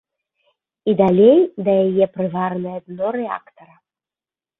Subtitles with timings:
[0.93, 3.75] І далей да яе прываранае дно рэактара.